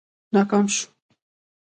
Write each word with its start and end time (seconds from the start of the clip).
ناکام 0.33 0.65
شو. 0.75 0.85